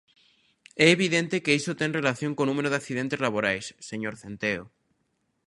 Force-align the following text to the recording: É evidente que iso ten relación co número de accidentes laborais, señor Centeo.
É 0.85 0.87
evidente 0.97 1.41
que 1.43 1.55
iso 1.59 1.77
ten 1.79 1.97
relación 1.99 2.31
co 2.37 2.47
número 2.49 2.69
de 2.71 2.79
accidentes 2.81 3.23
laborais, 3.25 3.65
señor 3.89 4.13
Centeo. 4.21 4.63